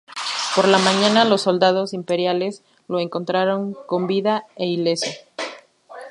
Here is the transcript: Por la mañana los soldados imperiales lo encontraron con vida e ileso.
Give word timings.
Por 0.55 0.67
la 0.67 0.79
mañana 0.79 1.25
los 1.25 1.43
soldados 1.43 1.93
imperiales 1.93 2.63
lo 2.87 2.99
encontraron 2.99 3.75
con 3.85 4.07
vida 4.07 4.47
e 4.55 4.65
ileso. 4.65 5.11